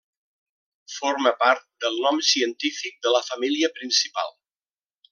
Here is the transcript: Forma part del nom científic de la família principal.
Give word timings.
Forma 0.93 1.33
part 1.43 1.61
del 1.85 2.01
nom 2.07 2.23
científic 2.31 2.99
de 3.07 3.15
la 3.19 3.25
família 3.31 3.73
principal. 3.79 4.39